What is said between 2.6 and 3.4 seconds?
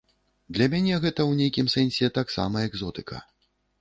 экзотыка.